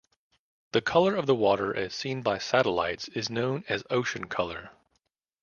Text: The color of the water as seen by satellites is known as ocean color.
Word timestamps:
The 0.71 0.81
color 0.81 1.15
of 1.15 1.27
the 1.27 1.35
water 1.35 1.75
as 1.75 1.93
seen 1.93 2.23
by 2.23 2.39
satellites 2.39 3.07
is 3.09 3.29
known 3.29 3.63
as 3.69 3.83
ocean 3.91 4.25
color. 4.25 4.71